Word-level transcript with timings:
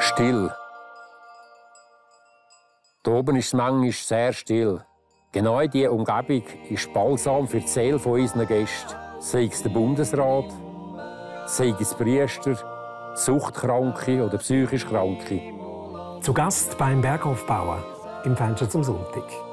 Still. 0.00 0.50
Hier 3.04 3.14
oben 3.14 3.36
ist 3.36 3.46
es 3.46 3.52
manchmal 3.54 3.92
sehr 3.92 4.32
still. 4.32 4.84
Genau 5.32 5.66
diese 5.66 5.90
Umgebung 5.90 6.42
ist 6.68 6.92
balsam 6.92 7.48
für 7.48 7.60
die 7.60 7.66
Seele 7.66 7.96
unserer 7.96 8.44
Gäste. 8.44 8.96
Sei 9.18 9.44
es 9.44 9.62
der 9.62 9.70
Bundesrat, 9.70 10.52
sei 11.46 11.74
es 11.80 11.94
Priester, 11.94 12.56
Suchtkranke 13.14 14.24
oder 14.24 14.38
psychisch 14.38 14.86
Kranke. 14.86 15.40
Zu 16.20 16.34
Gast 16.34 16.76
beim 16.76 17.00
Berghofbauer 17.00 17.82
im 18.24 18.36
Fenster 18.36 18.68
zum 18.68 18.84
Sonntag. 18.84 19.49